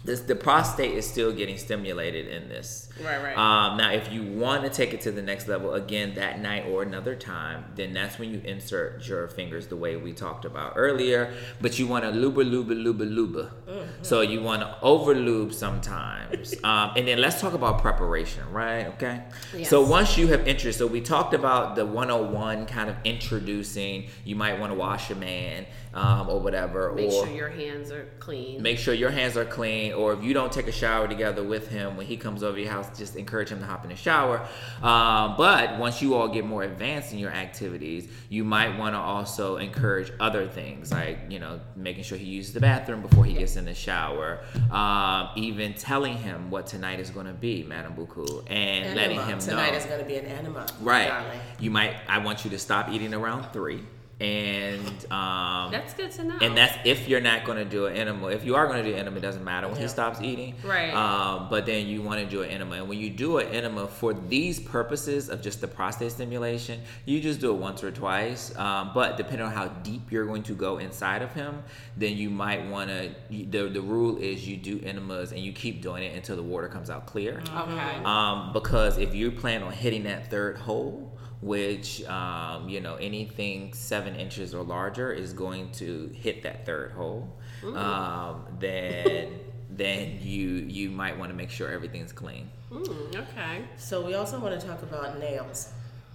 [0.04, 2.90] this the prostate is still getting stimulated in this.
[3.01, 3.38] Right, right.
[3.38, 6.65] Um, now, if you want to take it to the next level again that night
[6.67, 10.73] or another time, then that's when you insert your fingers the way we talked about
[10.75, 11.34] earlier.
[11.60, 13.51] But you want to luba luba luba luba.
[13.67, 14.03] Mm-hmm.
[14.03, 16.53] So you want to over lube sometimes.
[16.63, 18.88] um, and then let's talk about preparation, right?
[18.88, 19.23] Okay.
[19.58, 19.69] Yes.
[19.69, 24.08] So once you have interest, so we talked about the 101 kind of introducing.
[24.23, 27.91] You might want to wash your man um, or whatever, Make or sure your hands
[27.91, 28.62] are clean.
[28.62, 31.69] Make sure your hands are clean, or if you don't take a shower together with
[31.69, 34.48] him when he comes over your house, just encourage him to hop in the shower.
[34.82, 39.00] Um, but once you all get more advanced in your activities, you might want to
[39.00, 43.34] also encourage other things, like you know, making sure he uses the bathroom before he
[43.34, 44.39] gets in the shower,
[44.72, 49.39] um, even telling him what tonight is going to be, Madam Buku, and letting him
[49.39, 49.65] Tonight know.
[49.65, 50.65] Tonight is going to be an enema.
[50.82, 51.08] right.
[51.08, 51.39] darling.
[51.60, 51.96] You might.
[52.08, 53.84] I want you to stop eating around three,
[54.24, 56.38] and um, That's good to know.
[56.42, 58.28] and that's if you're not going to do an enema.
[58.28, 60.56] If you are going to do an enema, it doesn't matter when he stops eating.
[60.64, 60.94] Right.
[60.94, 62.76] Um, but then you want to do an enema.
[62.76, 67.20] And when you do an enema for these purposes of just the prostate stimulation, you
[67.20, 68.56] just do it once or twice.
[68.58, 71.62] Um, but depending on how deep you're going to go inside of him,
[71.98, 73.12] then you might want to.
[73.30, 76.70] The, the rule is you do enemas and you keep doing it until the water
[76.70, 77.42] comes out clear.
[77.56, 78.02] okay.
[78.06, 81.12] Um, because if you plan on hitting that third hole,
[81.43, 86.91] which um, you know anything seven inches or larger is going to hit that third
[86.91, 87.27] hole,
[87.75, 92.49] um, then then you you might want to make sure everything's clean.
[92.71, 93.65] Mm, okay.
[93.77, 95.69] So we also want to talk about nails,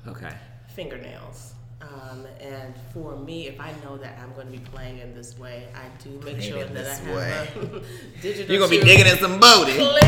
[0.06, 0.32] Okay.
[0.74, 1.54] fingernails.
[1.80, 5.38] Um, and for me, if I know that I'm going to be playing in this
[5.38, 7.82] way, I do make sure that I have a
[8.20, 8.50] digital.
[8.52, 9.76] You're gonna be digging in some booty.
[9.76, 9.98] cut,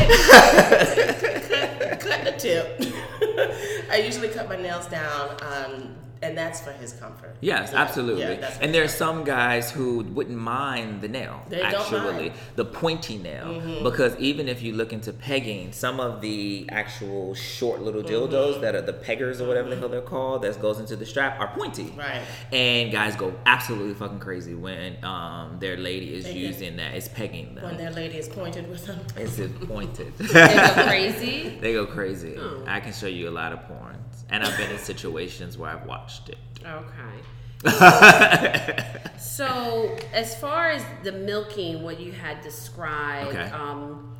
[2.01, 2.81] cut the tip.
[3.91, 7.35] I usually cut my nails down, um, and that's for his comfort.
[7.41, 8.23] Yes, absolutely.
[8.23, 12.33] yeah, and there's some guys who wouldn't mind the nail, They don't actually, mind.
[12.57, 17.81] the pointy nail, because even if you look into pegging, some of the actual short
[17.81, 20.97] little dildos that are the peggers or whatever the hell they're called, that goes into
[20.97, 21.93] the strap, are pointy.
[21.97, 22.23] Right.
[22.53, 26.95] And guys go absolutely fucking crazy when um, their lady is They using that.
[26.95, 27.65] It's pegging them.
[27.65, 29.01] When their lady is pointed with them.
[29.17, 30.13] It's pointed.
[30.19, 31.59] They go crazy.
[31.61, 32.37] they go crazy.
[32.39, 32.65] Oh.
[32.67, 33.97] I can show you a lot of porn,
[34.31, 36.39] and I've been in situations where I've watched it.
[36.65, 37.25] Okay.
[39.19, 43.51] So, as far as the milking, what you had described, Okay.
[43.51, 44.17] um,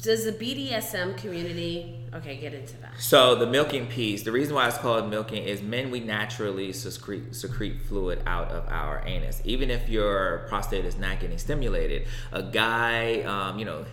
[0.00, 2.92] does the BDSM community Okay, get into that.
[3.00, 7.34] So the milking piece, the reason why it's called milking is men we naturally secrete
[7.34, 9.42] secrete fluid out of our anus.
[9.44, 13.84] Even if your prostate is not getting stimulated, a guy, um, you know,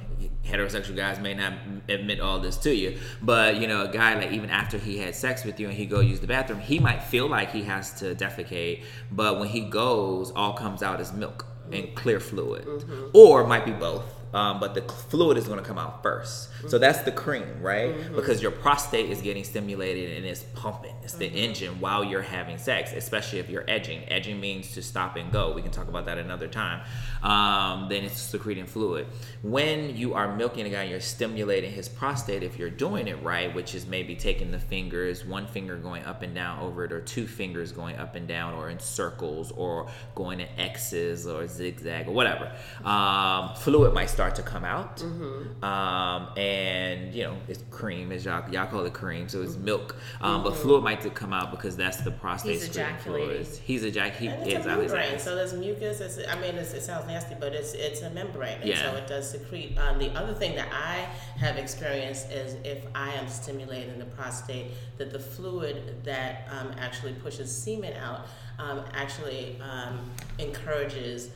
[0.44, 1.54] heterosexual guys may not
[1.88, 5.16] admit all this to you, but you know, a guy like even after he had
[5.16, 7.94] sex with you and he go use the bathroom, he might feel like he has
[8.00, 13.08] to defecate, but when he goes, all comes out as milk and clear fluid, mm-hmm.
[13.14, 16.68] or might be both um, but the fluid is going to come out 1st mm-hmm.
[16.70, 17.96] So that's the cream, right?
[17.96, 18.16] Mm-hmm.
[18.16, 20.96] Because your prostate is getting stimulated and it's pumping.
[21.04, 21.38] It's the mm-hmm.
[21.38, 24.04] engine while you're having sex, especially if you're edging.
[24.10, 25.54] Edging means to stop and go.
[25.54, 26.82] We can talk about that another time.
[27.24, 29.08] Um, then it's secreting fluid.
[29.44, 33.54] When you are milking a guy, you're stimulating his prostate if you're doing it right,
[33.54, 37.02] which is maybe taking the fingers, one finger going up and down over it, or
[37.02, 42.08] two fingers going up and down, or in circles, or going in X's or zigzag
[42.08, 42.52] or whatever.
[42.84, 44.98] Um, fluid might start start to come out.
[44.98, 45.64] Mm-hmm.
[45.64, 49.96] Um, and you know, it's cream, as y'all y'all call it cream, so it's milk.
[50.22, 50.44] Um, mm-hmm.
[50.44, 53.46] But fluid might come out because that's the prostate He's ejaculating.
[53.64, 54.46] He's ejaculating.
[54.46, 56.00] He, it's a membrane, so there's mucus.
[56.02, 58.92] It's, I mean, it's, it sounds nasty, but it's it's a membrane, and yeah.
[58.92, 59.76] so it does secrete.
[59.80, 61.08] Um, the other thing that I
[61.40, 64.68] have experienced is if I am stimulating the prostate,
[65.00, 68.28] that the fluid that um, actually pushes semen out
[68.60, 70.00] um, actually um,
[70.38, 71.32] encourages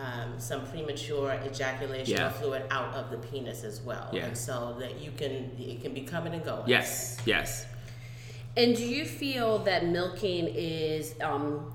[0.00, 2.26] um, some premature ejaculation yeah.
[2.26, 4.08] of fluid out of the penis as well.
[4.12, 4.26] Yeah.
[4.26, 6.68] And so that you can, it can be coming and going.
[6.68, 7.66] Yes, yes.
[8.56, 11.72] And do you feel that milking is um,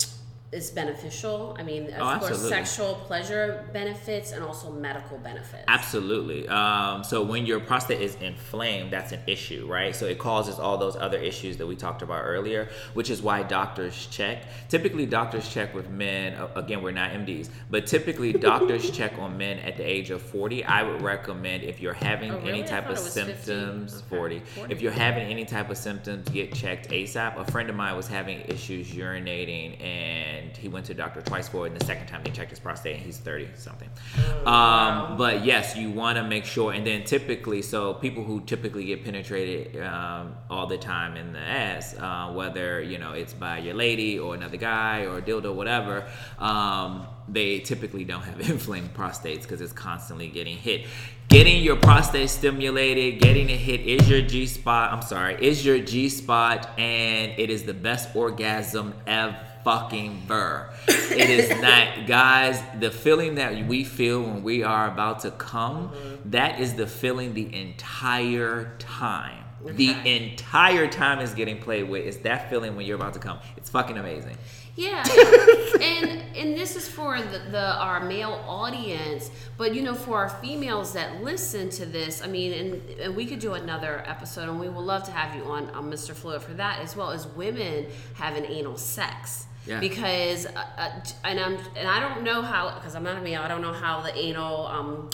[0.54, 1.56] is beneficial.
[1.60, 5.64] I mean, of oh, course, sexual pleasure benefits and also medical benefits.
[5.68, 6.48] Absolutely.
[6.48, 9.96] Um, so when your prostate is inflamed, that's an issue, right?
[9.96, 13.44] So it causes all those other issues that we talked about earlier, which is why
[13.44, 14.44] doctors check.
[14.70, 16.36] Typically, doctors check with men.
[16.56, 20.64] Again, we're not MDs, but typically doctors check on men at the age of 40.
[20.66, 22.60] I would recommend if you're having oh, really?
[22.60, 24.04] any type of symptoms, okay.
[24.10, 27.38] 40, 40, If you're having any type of symptoms, get checked ASAP.
[27.38, 31.48] A friend of mine was having issues urinating and and he went to doctor twice
[31.48, 31.72] for it.
[31.72, 33.90] And the second time they checked his prostate, and he's thirty something.
[34.18, 35.16] Oh, um, wow.
[35.18, 36.74] But yes, you want to make sure.
[36.74, 41.40] And then typically, so people who typically get penetrated um, all the time in the
[41.40, 46.08] ass, uh, whether you know it's by your lady or another guy or dildo, whatever.
[46.40, 50.86] Um, they typically don't have inflamed prostates because it's constantly getting hit.
[51.30, 54.94] Getting your prostate stimulated, getting it hit is your G spot.
[54.94, 60.70] I'm sorry, is your G spot, and it is the best orgasm ever fucking ver.
[60.88, 62.62] It is not, guys.
[62.80, 66.30] The feeling that we feel when we are about to come, mm-hmm.
[66.32, 69.44] that is the feeling the entire time.
[69.64, 69.74] Okay.
[69.74, 72.06] The entire time is getting played with.
[72.06, 73.40] Is that feeling when you're about to come?
[73.56, 74.38] It's fucking amazing.
[74.76, 75.04] Yeah,
[75.82, 80.30] and and this is for the, the, our male audience, but you know, for our
[80.30, 84.60] females that listen to this, I mean, and, and we could do another episode, and
[84.60, 86.14] we would love to have you on, on Mr.
[86.16, 89.46] Fluid for that, as well as women having anal sex.
[89.68, 89.80] Yeah.
[89.80, 93.42] Because uh, uh, and I'm and I don't know how because I'm not a male.
[93.44, 95.10] I don't know how the anal um,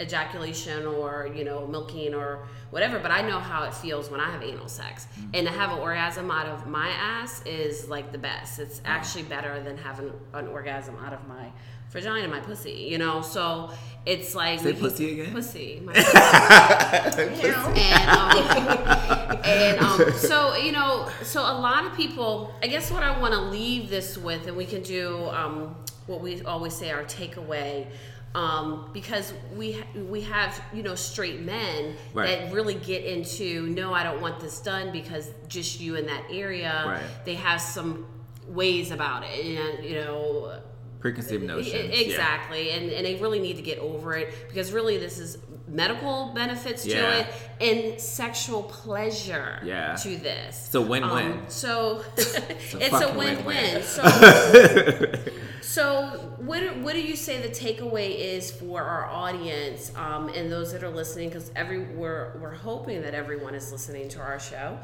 [0.00, 4.30] ejaculation or you know milking or whatever but i know how it feels when i
[4.30, 5.06] have anal sex.
[5.06, 5.30] Mm-hmm.
[5.34, 8.58] and to have an orgasm out of my ass is like the best.
[8.58, 11.50] It's actually better than having an orgasm out of my
[11.90, 13.22] vagina my pussy you know?
[13.22, 13.70] So
[14.06, 15.32] it's like Say pussy again?
[15.32, 16.18] pussy, my pussy.
[17.80, 23.02] and, um, and um, so you know so a lot of people i guess what
[23.02, 25.74] i want to leave this with and we can do um,
[26.06, 27.86] what we always say our takeaway
[28.34, 32.26] um, because we we have you know straight men right.
[32.26, 36.24] that really get into no, I don't want this done because just you in that
[36.30, 36.84] area.
[36.86, 37.24] Right.
[37.24, 38.06] They have some
[38.46, 40.60] ways about it, and you know
[41.00, 42.76] preconceived notions exactly, yeah.
[42.76, 46.86] and and they really need to get over it because really this is medical benefits
[46.86, 47.00] yeah.
[47.00, 47.26] to it
[47.60, 49.94] and sexual pleasure yeah.
[49.96, 50.68] to this.
[50.70, 51.32] So win-win.
[51.32, 52.34] Um, so it's,
[52.74, 53.44] it's a win-win.
[53.44, 53.82] win-win.
[53.82, 55.12] So,
[55.60, 60.72] so what what do you say the takeaway is for our audience um, and those
[60.72, 61.28] that are listening?
[61.28, 64.78] Because every we're we're hoping that everyone is listening to our show.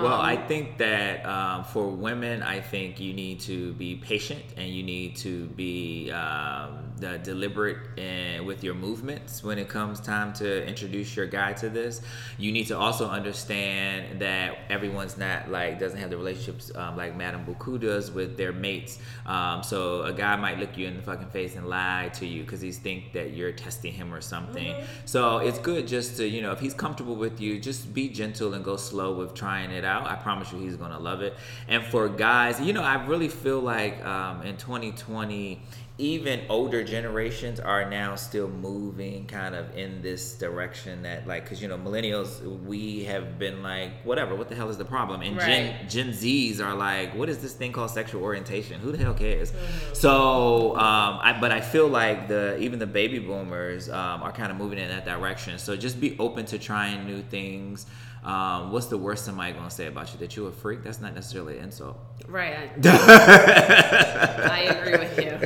[0.00, 4.42] Well, um, I think that um, for women, I think you need to be patient
[4.56, 10.32] and you need to be um, deliberate in, with your movements when it comes time
[10.34, 12.02] to introduce your guy to this.
[12.36, 17.16] You need to also understand that everyone's not like doesn't have the relationships um, like
[17.16, 18.98] Madame Buku does with their mates.
[19.24, 22.42] Um, so a guy might look you in the fucking face and lie to you
[22.42, 24.74] because he's think that you're testing him or something.
[24.74, 24.84] Mm-hmm.
[25.06, 28.52] So it's good just to you know if he's comfortable with you, just be gentle
[28.52, 30.06] and go slow with trying it out.
[30.06, 31.32] I promise you, he's gonna love it.
[31.68, 35.62] And for guys, you know, I really feel like um, in 2020
[35.98, 41.62] even older generations are now still moving kind of in this direction that like because
[41.62, 45.40] you know millennials we have been like whatever what the hell is the problem and
[45.40, 45.88] gen, Right.
[45.88, 49.54] gen z's are like what is this thing called sexual orientation who the hell cares
[49.94, 54.50] so um I, but i feel like the even the baby boomers um, are kind
[54.50, 57.86] of moving in that direction so just be open to trying new things
[58.26, 61.14] um, what's the worst somebody gonna say about you that you a freak that's not
[61.14, 62.70] necessarily an insult Right.
[62.84, 65.38] I, I agree with you.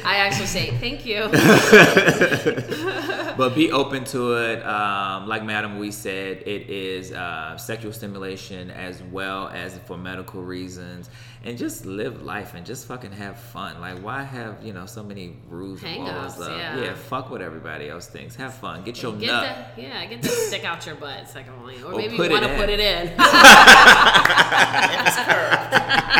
[0.04, 1.28] I actually say thank you.
[3.36, 4.66] but be open to it.
[4.66, 10.42] Um, like Madam we said, it is uh, sexual stimulation as well as for medical
[10.42, 11.08] reasons,
[11.44, 13.80] and just live life and just fucking have fun.
[13.80, 16.34] Like, why have you know so many rules and laws?
[16.36, 16.94] Hang-ups, of- yeah.
[16.94, 18.34] fuck what everybody else thinks.
[18.36, 18.82] Have fun.
[18.84, 19.56] Get your Get nut.
[19.76, 21.28] the yeah, get the stick out your butt.
[21.28, 23.08] Secondly, or Or maybe you want to put it in.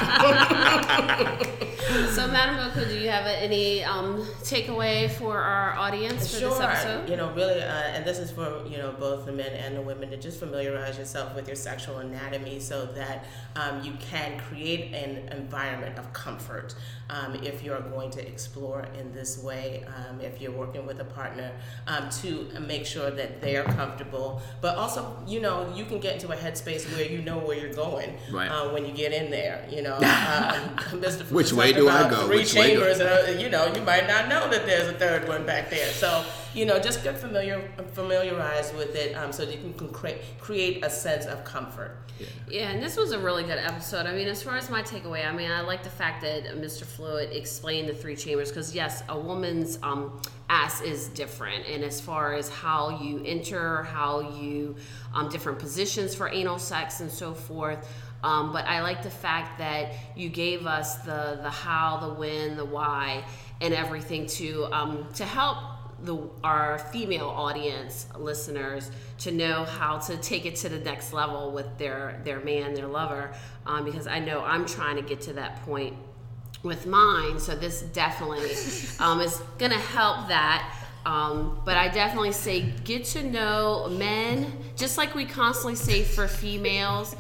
[2.15, 6.51] so, Madam Boku, do you have any um, takeaway for our audience for Sure.
[6.51, 7.09] this episode?
[7.09, 9.83] You know, really, uh, and this is for you know both the men and the
[9.83, 14.95] women to just familiarize yourself with your sexual anatomy so that um, you can create
[14.95, 16.75] an environment of comfort
[17.11, 19.85] um, if you're going to explore in this way.
[19.97, 21.53] Um, if you're working with a partner,
[21.87, 26.15] um, to make sure that they are comfortable, but also you know you can get
[26.15, 28.49] into a headspace where you know where you're going Right.
[28.49, 29.67] uh, when you get in there.
[29.71, 30.03] You know, um,
[31.01, 31.31] Mr.
[31.31, 32.27] Which way do I go?
[32.27, 35.27] Three Which chambers, and uh, you know you might not know that there's a third
[35.29, 35.91] one back there.
[35.93, 36.25] So
[36.55, 40.21] you know, just get familiar familiarized with it, um, so that you can can create
[40.39, 41.97] create a sense of comfort.
[42.49, 44.07] Yeah, and this was a really good episode.
[44.07, 46.85] I mean, as far as my takeaway, I mean, I like the fact that Mr.
[46.85, 51.67] Fluid explained the three chambers because, yes, a woman's um, ass is different.
[51.67, 54.77] And as far as how you enter, how you,
[55.15, 57.89] um, different positions for anal sex and so forth.
[58.25, 62.57] Um, but I like the fact that you gave us the, the how, the when,
[62.57, 63.25] the why,
[63.61, 65.59] and everything to, um, to help
[66.05, 71.51] the our female audience listeners to know how to take it to the next level
[71.51, 73.33] with their their man their lover.
[73.67, 75.95] Um, because I know I'm trying to get to that point
[76.63, 77.39] with mine.
[77.39, 78.51] So this definitely
[79.01, 80.75] um, is gonna help that.
[81.07, 86.29] Um, but I definitely say get to know men just like we constantly say for
[86.29, 87.17] females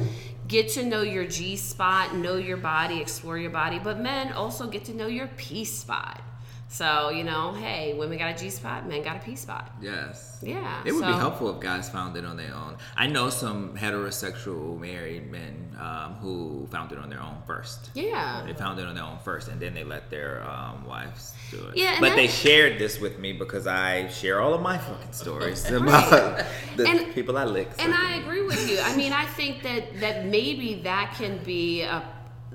[0.49, 3.79] get to know your G spot know your body explore your body.
[3.79, 6.22] But men also get to know your P spot
[6.71, 9.71] so, you know, hey, women got a G spot, men got a P spot.
[9.81, 10.39] Yes.
[10.43, 10.83] Yeah.
[10.85, 12.77] It would be helpful if guys found it on their own.
[12.97, 17.91] I know some heterosexual married men um, who found it on their own first.
[17.95, 18.43] Yeah.
[18.47, 21.57] They found it on their own first, and then they let their um, wives do
[21.69, 21.77] it.
[21.77, 25.69] Yeah, but they shared this with me because I share all of my fucking stories
[25.71, 26.45] about
[26.77, 27.69] the And- people I lick.
[27.79, 28.79] And I agree with you.
[28.81, 32.03] I mean, I think that that maybe that can be a,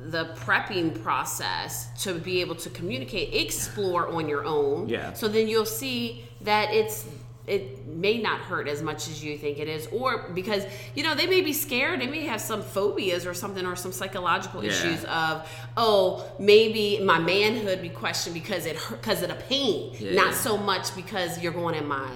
[0.09, 4.89] the prepping process to be able to communicate, explore on your own.
[4.89, 5.13] Yeah.
[5.13, 7.05] So then you'll see that it's
[7.45, 11.13] it may not hurt as much as you think it is, or because you know
[11.13, 14.69] they may be scared, they may have some phobias or something, or some psychological Yeah.
[14.71, 20.13] issues of oh maybe my manhood be questioned because it because of the pain, Yeah.
[20.13, 22.11] not so much because you're going in my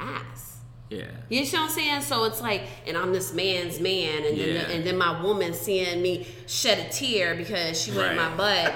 [0.00, 0.51] ass.
[0.98, 1.04] Yeah.
[1.28, 2.02] You see what I'm saying?
[2.02, 4.46] So it's like, and I'm this man's man, and Yeah.
[4.54, 8.34] then and then my woman seeing me shed a tear because she went in my
[8.36, 8.72] butt,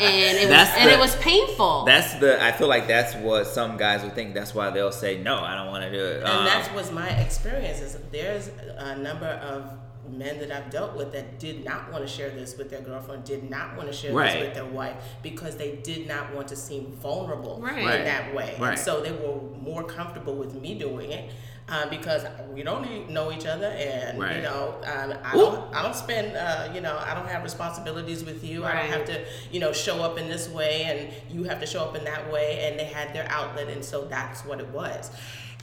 [0.00, 1.84] and it was That's and it was painful.
[1.84, 2.42] That's the.
[2.44, 4.34] I feel like that's what some guys would think.
[4.34, 5.36] That's why they'll say no.
[5.38, 6.16] I don't want to do it.
[6.22, 7.80] And Um, that was my experience.
[7.80, 9.70] Is there's a number of
[10.12, 13.24] men that I've dealt with that did not want to share this with their girlfriend,
[13.24, 14.32] did not want to share Right.
[14.32, 17.78] this with their wife because they did not want to seem vulnerable Right.
[17.78, 18.56] in that way.
[18.58, 18.70] Right.
[18.70, 21.30] And so they were more comfortable with me doing it.
[21.68, 25.82] Um, because we don't e- know each other, and you know, um, I don't, I
[25.84, 28.64] don't spend, uh, you know, I don't have responsibilities with you.
[28.64, 31.66] I don't have to, you know, show up in this way, and you have to
[31.66, 32.66] show up in that way.
[32.68, 35.12] And they had their outlet, and so that's what it was.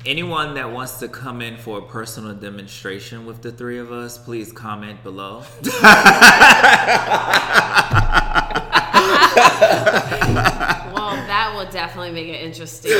[0.07, 4.17] Anyone that wants to come in for a personal demonstration with the three of us,
[4.17, 5.43] please comment below.
[10.93, 12.95] well, that will definitely make it interesting show.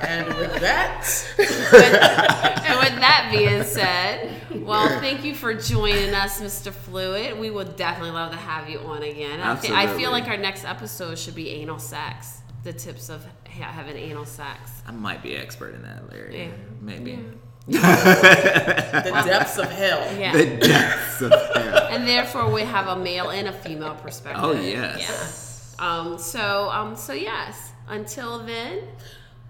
[0.00, 1.04] And with that.
[1.38, 6.72] and with that being said, well, thank you for joining us, Mr.
[6.72, 7.38] Fluid.
[7.38, 9.40] We would definitely love to have you on again.
[9.40, 12.39] I, thi- I feel like our next episode should be anal sex.
[12.62, 14.82] The tips of ha- having anal sex.
[14.86, 16.38] I might be expert in that Larry.
[16.38, 16.50] Yeah.
[16.80, 17.18] Maybe.
[17.66, 20.00] the depths of hell.
[20.18, 20.32] Yeah.
[20.32, 21.86] The depths of hell.
[21.90, 24.42] and therefore we have a male and a female perspective.
[24.44, 25.74] Oh yes.
[25.78, 25.86] Yeah.
[25.86, 26.18] Um.
[26.18, 26.96] So um.
[26.96, 27.72] So yes.
[27.88, 28.84] Until then,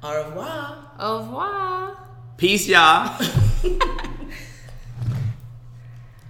[0.02, 0.92] Au revoir.
[0.98, 1.96] au revoir.
[2.38, 3.18] Peace, y'all.